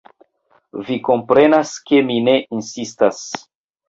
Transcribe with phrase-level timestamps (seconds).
[0.85, 3.21] Vi komprenas, ke mi ne insistas.